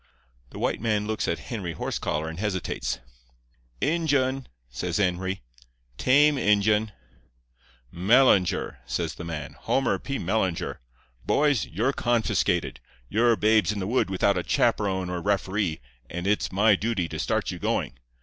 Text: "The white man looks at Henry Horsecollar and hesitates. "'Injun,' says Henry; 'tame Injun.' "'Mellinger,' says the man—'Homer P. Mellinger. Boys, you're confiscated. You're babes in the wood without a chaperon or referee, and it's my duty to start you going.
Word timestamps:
"The 0.49 0.57
white 0.57 0.81
man 0.81 1.05
looks 1.05 1.27
at 1.27 1.37
Henry 1.53 1.73
Horsecollar 1.75 2.27
and 2.27 2.39
hesitates. 2.39 2.97
"'Injun,' 3.81 4.47
says 4.67 4.97
Henry; 4.97 5.43
'tame 5.99 6.39
Injun.' 6.39 6.91
"'Mellinger,' 7.93 8.79
says 8.87 9.13
the 9.13 9.23
man—'Homer 9.23 9.99
P. 9.99 10.17
Mellinger. 10.17 10.79
Boys, 11.27 11.67
you're 11.67 11.93
confiscated. 11.93 12.79
You're 13.09 13.35
babes 13.35 13.71
in 13.71 13.77
the 13.77 13.85
wood 13.85 14.09
without 14.09 14.39
a 14.39 14.43
chaperon 14.43 15.07
or 15.11 15.21
referee, 15.21 15.79
and 16.09 16.25
it's 16.25 16.51
my 16.51 16.73
duty 16.75 17.07
to 17.07 17.19
start 17.19 17.51
you 17.51 17.59
going. 17.59 17.99